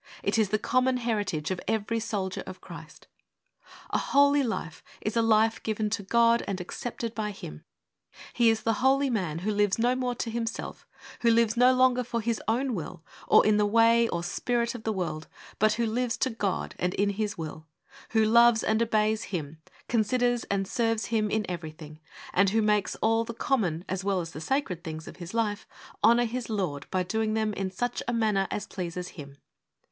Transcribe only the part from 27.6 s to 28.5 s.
such a manner